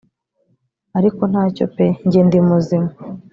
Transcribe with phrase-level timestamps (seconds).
[0.97, 2.89] ariko ntacyo pe njye ndi muzima